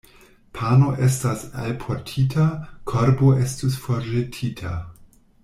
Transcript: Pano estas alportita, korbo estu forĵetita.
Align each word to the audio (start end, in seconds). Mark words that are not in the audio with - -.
Pano 0.59 0.87
estas 1.07 1.43
alportita, 1.65 2.47
korbo 2.93 3.31
estu 3.45 3.71
forĵetita. 3.85 4.75